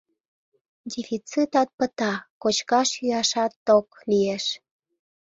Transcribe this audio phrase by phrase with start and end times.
[0.91, 4.45] Дефицитат пыта, кочкаш-йӱашат ток лиеш.